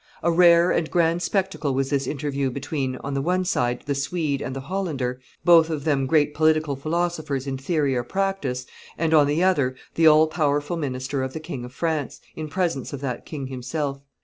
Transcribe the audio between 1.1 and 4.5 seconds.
spectacle was this interview between, on the one side, the Swede